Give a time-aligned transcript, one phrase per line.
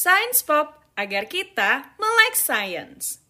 [0.00, 3.20] Science Pop agar kita melek science.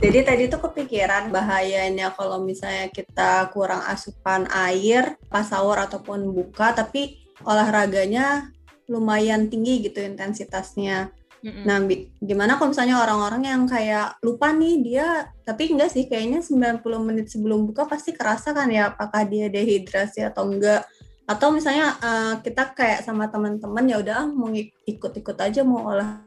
[0.00, 6.72] Jadi tadi tuh kepikiran bahayanya kalau misalnya kita kurang asupan air pas sahur ataupun buka,
[6.72, 8.48] tapi olahraganya
[8.88, 11.12] lumayan tinggi gitu intensitasnya.
[11.44, 11.64] Mm-hmm.
[11.68, 11.76] Nah,
[12.24, 17.28] gimana kalau misalnya orang-orang yang kayak lupa nih dia, tapi enggak sih, kayaknya 90 menit
[17.28, 20.88] sebelum buka pasti kerasa kan ya apakah dia dehidrasi atau enggak.
[21.26, 24.50] Atau misalnya uh, kita kayak sama teman-teman ya udah mau
[24.86, 26.22] ikut-ikut aja mau olah.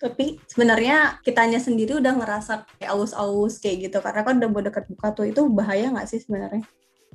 [0.00, 4.88] Tapi sebenarnya kitanya sendiri udah ngerasa kayak aus-aus kayak gitu karena kan udah mau dekat
[4.88, 6.64] buka tuh itu bahaya nggak sih sebenarnya?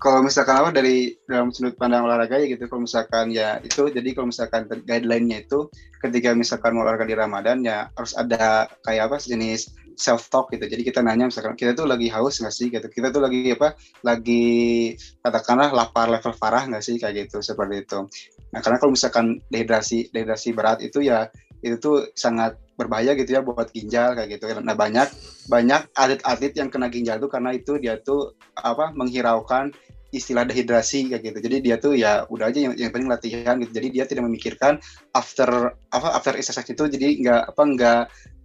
[0.03, 4.11] Kalau misalkan apa dari dalam sudut pandang olahraga ya gitu, kalau misalkan ya itu jadi
[4.11, 5.71] kalau misalkan guideline-nya itu
[6.03, 10.67] ketika misalkan olahraga di Ramadan ya harus ada kayak apa sejenis self talk gitu.
[10.67, 12.83] Jadi kita nanya misalkan kita tuh lagi haus nggak sih gitu.
[12.91, 13.79] Kita tuh lagi apa?
[14.03, 14.91] Lagi
[15.23, 18.03] katakanlah lapar level parah nggak sih kayak gitu seperti itu.
[18.51, 21.31] Nah, karena kalau misalkan dehidrasi dehidrasi berat itu ya
[21.63, 24.51] itu tuh sangat berbahaya gitu ya buat ginjal kayak gitu.
[24.59, 25.07] Nah banyak
[25.47, 29.71] banyak atlet-atlet yang kena ginjal tuh karena itu dia tuh apa menghiraukan
[30.13, 31.39] istilah dehidrasi kayak gitu.
[31.49, 33.71] Jadi dia tuh ya udah aja yang, yang penting latihan gitu.
[33.73, 34.77] Jadi dia tidak memikirkan
[35.11, 38.01] after apa after exercise itu jadi nggak apa nggak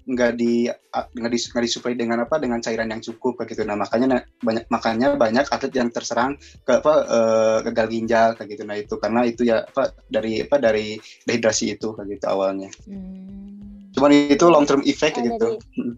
[0.08, 3.76] nggak di nggak di nggak disuplai dengan apa dengan cairan yang cukup kayak gitu nah
[3.76, 8.76] makanya banyak makanya banyak atlet yang terserang ke apa uh, gagal ginjal kayak gitu nah
[8.80, 10.96] itu karena itu ya apa dari apa dari
[11.28, 13.92] dehidrasi itu kayak gitu awalnya hmm.
[13.92, 15.94] cuman itu long term effect kayak gitu hmm.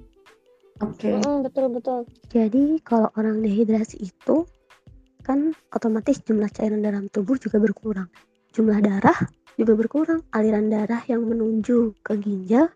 [0.82, 1.14] oke okay.
[1.22, 2.00] mm, betul betul
[2.34, 4.42] jadi kalau orang dehidrasi itu
[5.20, 8.08] kan otomatis jumlah cairan dalam tubuh juga berkurang.
[8.50, 9.18] Jumlah darah
[9.54, 10.24] juga berkurang.
[10.34, 12.72] Aliran darah yang menuju ke ginjal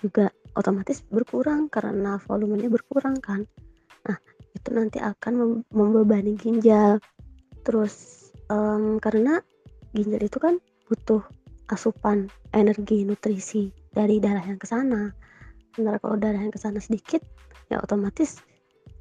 [0.00, 3.44] juga otomatis berkurang karena volumenya berkurang kan.
[4.06, 4.18] Nah
[4.54, 7.02] itu nanti akan membebani ginjal.
[7.66, 9.42] Terus um, karena
[9.92, 10.56] ginjal itu kan
[10.88, 11.22] butuh
[11.72, 15.10] asupan energi nutrisi dari darah yang ke sana.
[15.74, 17.24] Sementara kalau darah yang ke sana sedikit
[17.72, 18.38] ya otomatis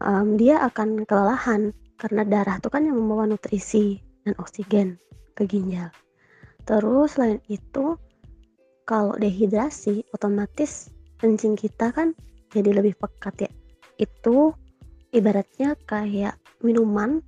[0.02, 3.96] um, dia akan kelelahan karena darah itu kan yang membawa nutrisi
[4.28, 5.00] dan oksigen
[5.40, 5.88] ke ginjal.
[6.68, 7.96] Terus selain itu
[8.84, 10.92] kalau dehidrasi otomatis
[11.24, 12.12] kencing kita kan
[12.52, 13.52] jadi lebih pekat ya.
[13.96, 14.52] Itu
[15.16, 17.24] ibaratnya kayak minuman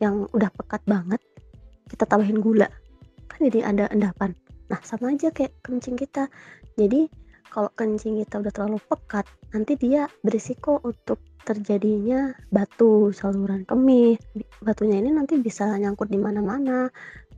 [0.00, 1.20] yang udah pekat banget
[1.92, 2.72] kita tambahin gula.
[3.28, 4.32] Kan jadi ada endapan.
[4.72, 6.32] Nah sama aja kayak kencing kita.
[6.80, 7.12] Jadi
[7.54, 14.18] kalau kencing kita udah terlalu pekat nanti dia berisiko untuk terjadinya batu saluran kemih.
[14.58, 16.90] Batunya ini nanti bisa nyangkut di mana-mana.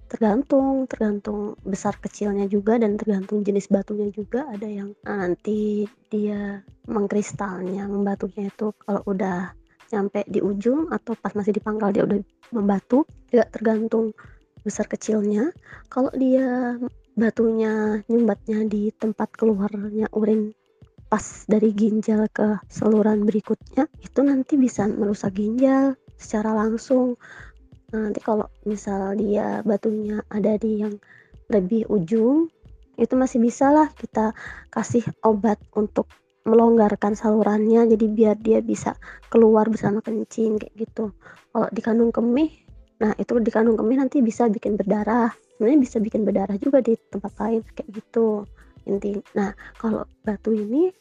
[0.08, 4.48] Tergantung tergantung besar kecilnya juga dan tergantung jenis batunya juga.
[4.48, 9.52] Ada yang nanti dia mengkristalnya membatunya itu kalau udah
[9.92, 12.18] nyampe di ujung atau pas masih di pangkal dia udah
[12.56, 14.16] membatu juga tergantung
[14.64, 15.52] besar kecilnya.
[15.92, 16.78] Kalau dia
[17.16, 20.52] batunya nyumbatnya di tempat keluarnya urin
[21.08, 27.16] pas dari ginjal ke saluran berikutnya itu nanti bisa merusak ginjal secara langsung.
[27.94, 30.92] Nah, nanti kalau misal dia batunya ada di yang
[31.48, 32.52] lebih ujung
[33.00, 34.36] itu masih bisa lah kita
[34.68, 36.10] kasih obat untuk
[36.44, 38.92] melonggarkan salurannya jadi biar dia bisa
[39.32, 41.16] keluar bersama kencing kayak gitu.
[41.48, 42.52] Kalau di kandung kemih
[42.96, 46.92] nah itu di kandung kemih nanti bisa bikin berdarah sebenarnya bisa bikin berdarah juga di
[47.08, 48.44] tempat lain kayak gitu.
[48.84, 50.92] Inti nah kalau batu ini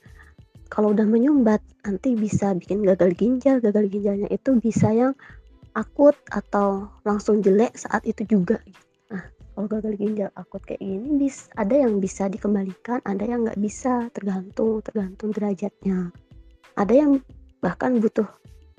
[0.71, 3.59] kalau udah menyumbat nanti bisa bikin gagal ginjal.
[3.59, 5.13] Gagal ginjalnya itu bisa yang
[5.75, 8.57] akut atau langsung jelek saat itu juga.
[9.11, 13.59] Nah kalau gagal ginjal akut kayak gini bis ada yang bisa dikembalikan ada yang nggak
[13.59, 14.07] bisa.
[14.15, 16.15] Tergantung tergantung derajatnya.
[16.79, 17.11] Ada yang
[17.59, 18.25] bahkan butuh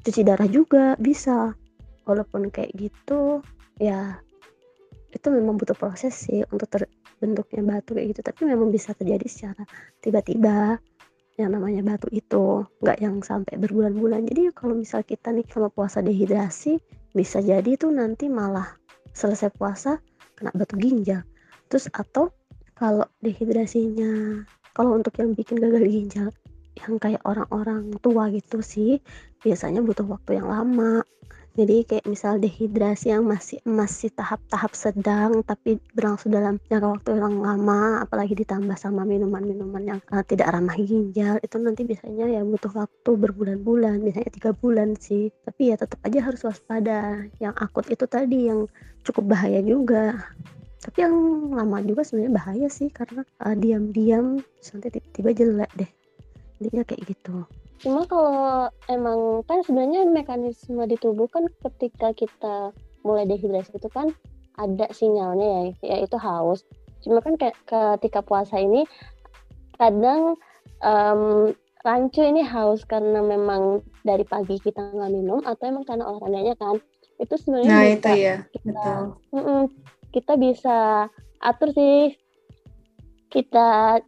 [0.03, 1.53] cuci darah juga bisa.
[2.09, 3.45] Walaupun kayak gitu
[3.77, 4.19] ya
[5.27, 8.23] itu memang butuh proses sih untuk terbentuknya batu kayak gitu.
[8.23, 9.67] Tapi memang bisa terjadi secara
[9.99, 10.79] tiba-tiba
[11.35, 14.23] yang namanya batu itu nggak yang sampai berbulan-bulan.
[14.31, 16.79] Jadi kalau misal kita nih sama puasa dehidrasi
[17.11, 18.79] bisa jadi tuh nanti malah
[19.11, 19.99] selesai puasa
[20.39, 21.27] kena batu ginjal.
[21.67, 22.31] Terus atau
[22.79, 24.47] kalau dehidrasinya
[24.79, 26.31] kalau untuk yang bikin gagal ginjal
[26.79, 29.03] yang kayak orang-orang tua gitu sih
[29.43, 31.03] biasanya butuh waktu yang lama
[31.57, 37.41] jadi kayak misal dehidrasi yang masih masih tahap-tahap sedang tapi berlangsung dalam jangka waktu yang
[37.41, 42.69] lama apalagi ditambah sama minuman-minuman yang uh, tidak ramah ginjal itu nanti biasanya ya butuh
[42.77, 45.33] waktu berbulan-bulan biasanya tiga bulan sih.
[45.49, 47.25] Tapi ya tetap aja harus waspada.
[47.41, 48.69] Yang akut itu tadi yang
[49.01, 50.21] cukup bahaya juga.
[50.85, 51.17] Tapi yang
[51.57, 55.91] lama juga sebenarnya bahaya sih karena uh, diam-diam nanti tiba-tiba jelek deh.
[56.61, 57.49] Intinya kayak gitu
[57.81, 62.73] Cuma kalau emang kan sebenarnya mekanisme di tubuh kan ketika kita
[63.05, 64.11] mulai dehidrasi itu kan
[64.57, 65.47] ada sinyalnya
[65.85, 66.65] ya yaitu haus.
[67.05, 68.89] Cuma kan kayak ketika puasa ini
[69.77, 70.41] kadang
[70.81, 71.53] um,
[71.85, 76.81] rancu ini haus karena memang dari pagi kita nggak minum atau emang karena olahraganya kan.
[77.21, 78.37] Itu sebenarnya nah bisa itu ya.
[78.53, 79.01] kita betul.
[79.37, 79.63] Mm -mm,
[80.17, 80.79] kita bisa
[81.45, 82.17] atur sih.
[83.29, 84.01] Kita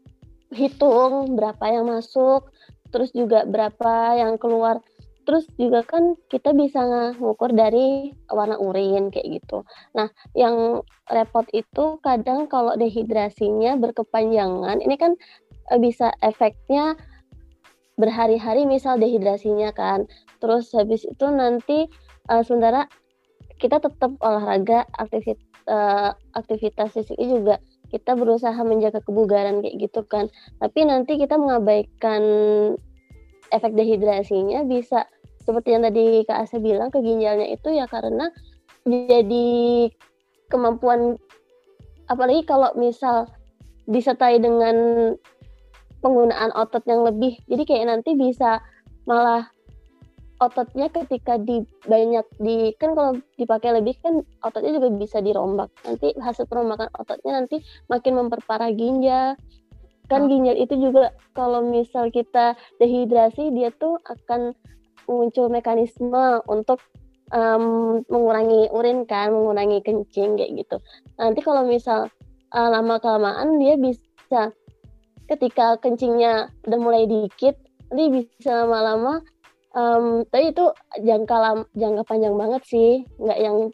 [0.48, 2.48] hitung berapa yang masuk
[2.92, 4.80] terus juga berapa yang keluar
[5.28, 9.60] terus juga kan kita bisa ngukur dari warna urin kayak gitu.
[9.92, 15.20] Nah, yang repot itu kadang kalau dehidrasinya berkepanjangan, ini kan
[15.68, 16.96] e, bisa efeknya
[18.00, 20.08] berhari-hari misal dehidrasinya kan.
[20.40, 21.90] Terus habis itu nanti
[22.30, 22.86] uh, sementara
[23.58, 27.58] kita tetap olahraga, aktivitas uh, aktivitas fisik juga
[27.88, 30.28] kita berusaha menjaga kebugaran kayak gitu kan.
[30.60, 32.22] Tapi nanti kita mengabaikan
[33.48, 35.08] efek dehidrasinya bisa
[35.42, 38.28] seperti yang tadi Kak Asa bilang ke ginjalnya itu ya karena
[38.84, 39.88] jadi
[40.52, 41.16] kemampuan
[42.08, 43.28] apalagi kalau misal
[43.88, 44.76] disertai dengan
[46.04, 48.60] penggunaan otot yang lebih jadi kayak nanti bisa
[49.08, 49.48] malah
[50.38, 56.14] ototnya ketika di banyak di kan kalau dipakai lebih kan ototnya juga bisa dirombak nanti
[56.14, 57.58] hasil perombakan ototnya nanti
[57.90, 59.34] makin memperparah ginjal
[60.06, 60.28] kan oh.
[60.30, 64.54] ginjal itu juga kalau misal kita dehidrasi dia tuh akan
[65.08, 66.78] muncul mekanisme untuk
[67.32, 70.76] um, mengurangi urin kan, mengurangi kencing kayak gitu.
[71.16, 72.08] Nanti kalau misal
[72.52, 74.52] uh, lama kelamaan dia bisa
[75.28, 77.56] ketika kencingnya udah mulai dikit,
[77.92, 79.24] nanti bisa lama-lama.
[79.78, 80.74] Um, tapi itu
[81.06, 83.70] jangka lam, jangka panjang banget sih, nggak yang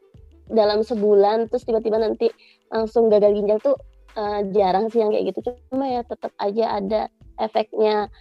[0.52, 2.28] dalam sebulan terus tiba-tiba nanti
[2.68, 3.80] langsung gagal ginjal tuh
[4.20, 5.56] uh, jarang sih yang kayak gitu.
[5.72, 7.02] Cuma ya tetap aja ada
[7.40, 8.12] efeknya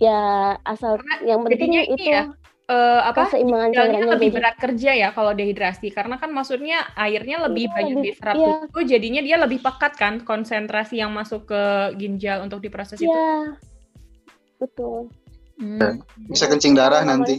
[0.00, 2.32] ya asal karena yang penting itu ya,
[2.72, 7.68] uh, apa keseimbangan cairannya lebih berat kerja ya kalau dehidrasi karena kan maksudnya airnya lebih
[7.68, 8.64] iya, banyak diserap iya.
[8.64, 11.62] tubuh jadinya dia lebih pekat kan konsentrasi yang masuk ke
[12.00, 13.12] ginjal untuk diproses iya.
[13.12, 13.20] itu
[14.56, 15.12] betul
[15.60, 16.00] hmm.
[16.32, 17.38] bisa kencing darah nanti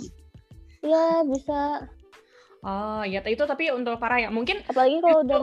[0.81, 1.85] Iya bisa
[2.65, 5.41] oh ya itu tapi untuk para yang mungkin apalagi kalau udah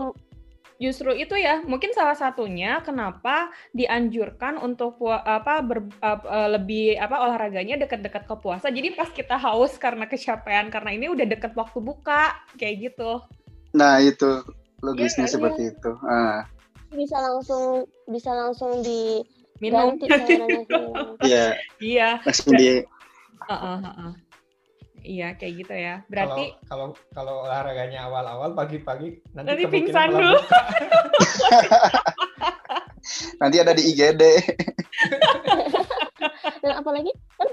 [0.79, 7.75] justru itu ya mungkin salah satunya kenapa dianjurkan untuk apa ber, uh, lebih apa olahraganya
[7.83, 12.39] dekat-dekat ke puasa jadi pas kita haus karena kecapean karena ini udah deket waktu buka
[12.55, 13.19] kayak gitu
[13.75, 14.47] nah itu
[14.79, 15.71] logisnya ya, seperti ya.
[15.75, 16.47] itu ah.
[16.95, 19.19] bisa langsung bisa langsung di
[19.59, 19.99] minum
[21.27, 22.87] iya iya langsung di
[23.49, 24.15] uh, uh, uh, uh.
[25.09, 26.05] Iya kayak gitu ya.
[26.11, 30.37] Berarti kalau kalau, kalau olahraganya awal-awal pagi-pagi nanti, nanti pingsan dulu.
[33.41, 34.21] nanti ada di IGD.
[36.63, 37.49] Dan apalagi kan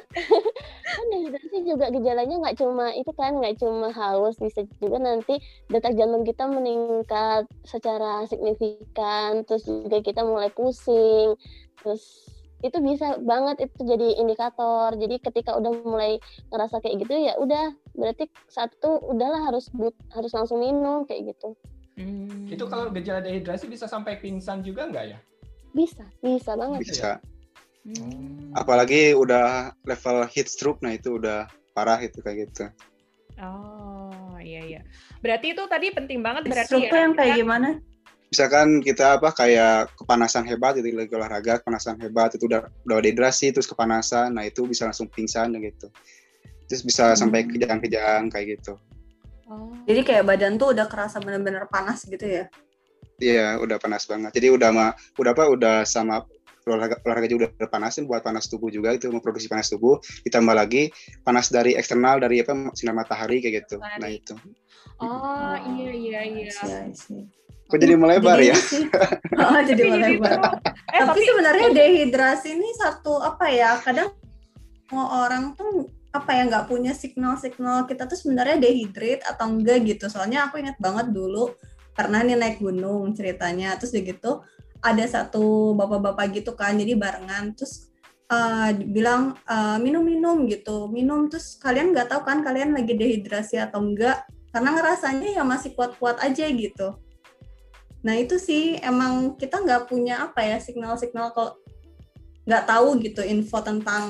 [0.95, 5.37] kan dehidrasi juga gejalanya nggak cuma itu kan nggak cuma haus bisa juga nanti
[5.67, 11.35] detak jantung kita meningkat secara signifikan terus juga kita mulai pusing
[11.83, 12.31] terus
[12.63, 14.97] itu bisa banget itu jadi indikator.
[14.97, 16.17] Jadi ketika udah mulai
[16.49, 21.35] ngerasa kayak gitu ya udah berarti saat itu udahlah harus but, harus langsung minum kayak
[21.35, 21.53] gitu.
[21.95, 22.51] Hmm.
[22.51, 25.19] itu kalau gejala dehidrasi bisa sampai pingsan juga nggak ya?
[25.71, 26.83] Bisa bisa banget.
[26.83, 27.23] Bisa
[27.85, 28.57] hmm.
[28.57, 31.45] apalagi udah level heat stroke nah itu udah
[31.75, 32.65] parah itu kayak gitu.
[33.43, 34.81] Oh iya iya.
[35.19, 37.69] Berarti itu tadi penting banget berarti stroke ya, yang kayak gimana?
[38.31, 43.51] Misalkan kita apa kayak kepanasan hebat gitu lagi olahraga kepanasan hebat itu udah udah dehidrasi
[43.51, 45.91] terus kepanasan nah itu bisa langsung pingsan gitu.
[46.71, 47.19] Terus bisa hmm.
[47.19, 48.79] sampai kejang-kejang kayak gitu.
[49.45, 49.69] Oh.
[49.85, 52.49] jadi kayak badan tuh udah kerasa benar-benar panas gitu ya?
[53.21, 54.33] Iya udah panas banget.
[54.33, 54.87] Jadi udah ma
[55.21, 56.25] udah apa udah sama
[56.65, 60.89] olahraga, olahraga juga udah panasin buat panas tubuh juga itu memproduksi panas tubuh ditambah lagi
[61.21, 64.33] panas dari eksternal dari apa sinar matahari kayak gitu nah itu
[64.99, 66.51] oh iya iya iya
[67.65, 68.53] Kok jadi melebar ya?
[69.41, 70.61] oh, jadi melebar.
[70.69, 73.81] Eh, tapi, sebenarnya dehidrasi ini satu apa ya?
[73.81, 74.13] Kadang
[74.93, 80.05] mau orang tuh apa ya nggak punya signal-signal kita tuh sebenarnya dehydrate atau enggak gitu.
[80.13, 81.57] Soalnya aku ingat banget dulu
[81.97, 83.73] pernah nih naik gunung ceritanya.
[83.81, 84.45] Terus gitu
[84.85, 87.57] ada satu bapak-bapak gitu kan, jadi barengan.
[87.57, 87.89] Terus
[88.29, 93.81] uh, bilang uh, minum-minum gitu, minum terus kalian nggak tahu kan kalian lagi dehidrasi atau
[93.81, 96.95] enggak karena ngerasanya ya masih kuat-kuat aja gitu.
[98.05, 101.57] Nah itu sih emang kita nggak punya apa ya signal-signal kalau
[102.45, 104.05] nggak tahu gitu info tentang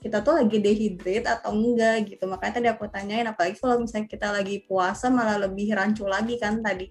[0.00, 2.24] kita tuh lagi dehydrate atau enggak gitu.
[2.24, 6.64] Makanya tadi aku tanyain apalagi kalau misalnya kita lagi puasa malah lebih rancu lagi kan
[6.64, 6.88] tadi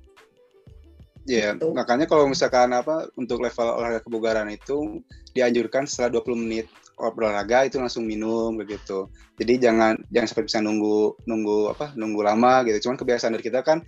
[1.23, 1.71] Iya, yeah, gitu.
[1.71, 4.99] makanya kalau misalkan apa untuk level olahraga kebugaran itu
[5.31, 6.67] dianjurkan setelah 20 menit
[6.99, 9.09] olahraga itu langsung minum begitu.
[9.39, 12.87] Jadi jangan jangan sampai bisa nunggu nunggu apa nunggu lama gitu.
[12.87, 13.81] Cuman kebiasaan dari kita kan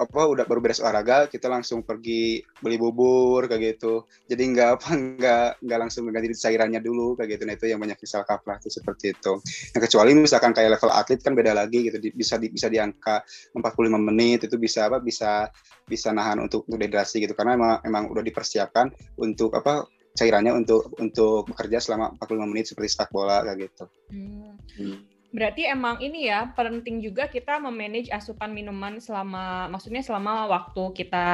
[0.00, 4.88] apa udah baru beres olahraga kita langsung pergi beli bubur kayak gitu jadi nggak apa
[4.96, 8.68] nggak nggak langsung mengganti cairannya dulu kayak gitu nah itu yang banyak misal lah itu
[8.72, 9.32] seperti itu
[9.76, 13.20] nah kecuali misalkan kayak level atlet kan beda lagi gitu bisa di, bisa di angka
[13.52, 15.52] 45 menit itu bisa apa bisa
[15.84, 18.88] bisa nahan untuk, untuk dehidrasi gitu karena emang emang udah dipersiapkan
[19.20, 23.84] untuk apa cairannya untuk untuk bekerja selama 45 menit seperti sepak bola kayak gitu.
[24.12, 24.56] Hmm.
[24.76, 25.11] Hmm.
[25.32, 31.26] Berarti emang ini ya penting juga kita memanage asupan minuman selama maksudnya selama waktu kita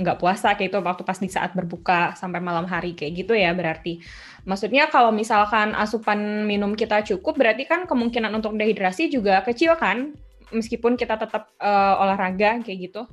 [0.00, 3.52] nggak puasa kayak itu waktu pas di saat berbuka sampai malam hari kayak gitu ya
[3.52, 4.00] berarti.
[4.48, 10.16] Maksudnya kalau misalkan asupan minum kita cukup berarti kan kemungkinan untuk dehidrasi juga kecil kan
[10.48, 13.04] meskipun kita tetap uh, olahraga kayak gitu.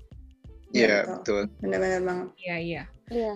[0.72, 1.52] Iya, yeah, betul.
[1.60, 2.28] Benar-benar banget.
[2.40, 2.84] Iya, iya.
[3.12, 3.34] Iya.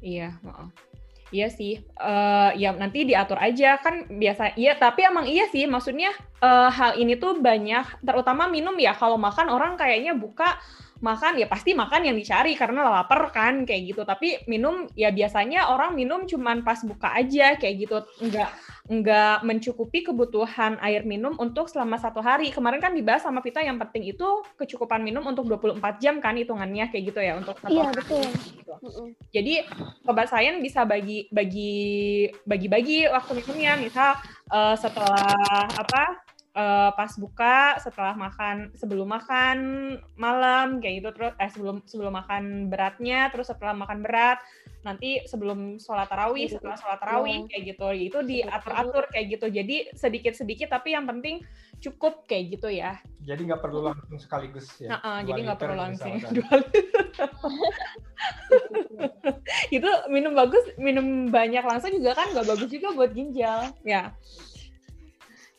[0.00, 0.89] Iya, maaf.
[1.30, 4.58] Iya sih, uh, ya nanti diatur aja kan biasa.
[4.58, 6.10] Iya, tapi emang iya sih, maksudnya
[6.42, 8.98] uh, hal ini tuh banyak, terutama minum ya.
[8.98, 10.58] Kalau makan orang kayaknya buka
[11.00, 15.72] makan ya pasti makan yang dicari karena lapar kan kayak gitu tapi minum ya biasanya
[15.72, 18.52] orang minum cuman pas buka aja kayak gitu enggak
[18.90, 23.78] enggak mencukupi kebutuhan air minum untuk selama satu hari kemarin kan dibahas sama Vita yang
[23.78, 27.86] penting itu kecukupan minum untuk 24 jam kan hitungannya kayak gitu ya untuk satu iya,
[27.86, 28.26] hari betul.
[28.58, 28.74] gitu.
[29.30, 29.54] jadi
[30.02, 34.18] sobat sains bisa bagi bagi bagi bagi waktu minumnya misal
[34.50, 36.02] uh, setelah apa
[36.58, 39.58] uh, pas buka setelah makan sebelum makan
[40.18, 44.42] malam kayak gitu terus eh sebelum sebelum makan beratnya terus setelah makan berat
[44.80, 46.54] nanti sebelum sholat tarawih iya.
[46.56, 47.86] setelah sholat tarawih kayak gitu.
[47.92, 49.46] Itu diatur atur kayak gitu.
[49.52, 51.44] Jadi sedikit sedikit tapi yang penting
[51.80, 53.00] cukup kayak gitu ya.
[53.24, 56.12] Jadi nggak perlu langsung sekaligus ya nah, uh, jadi nggak perlu langsung
[59.76, 63.72] itu minum bagus minum banyak langsung juga kan nggak bagus juga buat ginjal.
[63.84, 64.12] Ya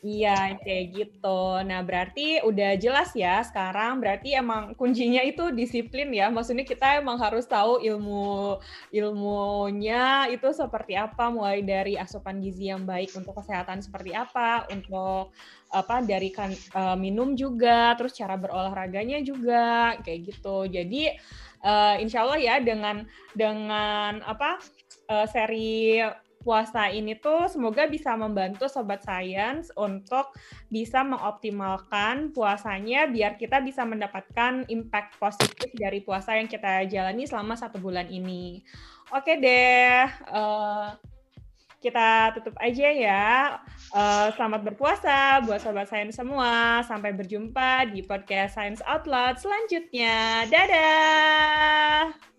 [0.02, 1.62] Iya, kayak gitu.
[1.62, 6.26] Nah, berarti udah jelas ya sekarang berarti emang kuncinya itu disiplin ya.
[6.26, 8.58] Maksudnya kita emang harus tahu ilmu
[8.90, 15.30] ilmunya itu seperti apa mulai dari asupan gizi yang baik untuk kesehatan seperti apa, untuk
[15.70, 20.66] apa dari kan uh, minum juga, terus cara berolahraganya juga kayak gitu.
[20.66, 21.14] Jadi
[21.62, 23.06] uh, insya Allah ya dengan
[23.38, 24.58] dengan apa
[25.14, 26.02] uh, seri
[26.42, 30.34] puasa ini tuh semoga bisa membantu sobat sains untuk
[30.68, 37.54] bisa mengoptimalkan puasanya biar kita bisa mendapatkan impact positif dari puasa yang kita jalani selama
[37.54, 38.60] satu bulan ini.
[39.14, 40.92] Oke deh, uh,
[41.82, 43.58] kita tutup aja ya.
[43.90, 46.80] Uh, selamat berpuasa buat sobat sains semua.
[46.86, 50.46] Sampai berjumpa di podcast Science Out Loud selanjutnya.
[50.46, 52.31] Dadah!